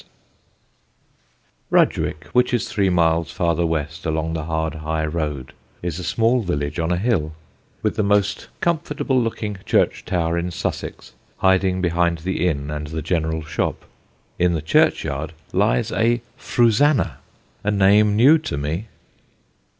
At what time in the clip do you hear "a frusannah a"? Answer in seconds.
15.91-17.69